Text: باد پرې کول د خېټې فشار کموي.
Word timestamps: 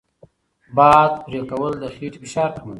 باد 0.75 1.11
پرې 1.23 1.39
کول 1.49 1.73
د 1.81 1.83
خېټې 1.95 2.17
فشار 2.23 2.49
کموي. 2.55 2.69